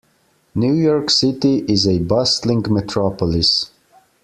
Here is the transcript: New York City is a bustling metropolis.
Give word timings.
New 0.55 0.73
York 0.73 1.11
City 1.11 1.59
is 1.67 1.87
a 1.87 1.99
bustling 1.99 2.65
metropolis. 2.73 3.69